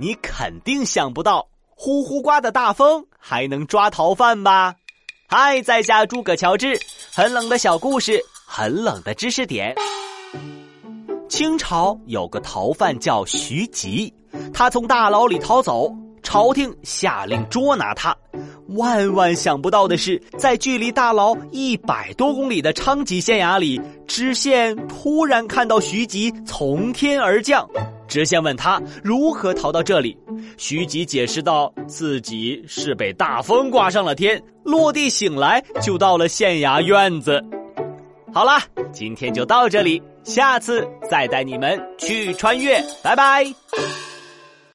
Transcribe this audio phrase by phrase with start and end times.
[0.00, 4.76] 你肯定想不到，呼呼刮的大风还能抓逃犯吧？
[5.26, 6.78] 嗨，在下诸葛乔治，
[7.12, 9.74] 很冷的小故事，很冷的知识点。
[11.28, 14.14] 清朝有个逃犯叫徐吉，
[14.54, 15.92] 他从大牢里逃走，
[16.22, 18.16] 朝廷下令捉拿他。
[18.68, 27.68] 万万想不到的是，在距离大牢一百多公里的昌吉县衙里，知县突然看到徐吉从天而降。
[28.08, 30.16] 直县问他如何逃到这里，
[30.56, 37.44] 徐吉解释道：“自己是被大风刮上了天，落地醒来就到了县衙院子。”
[38.32, 43.44] 好啦，今天就到这里，下次再带你们去穿越，拜拜。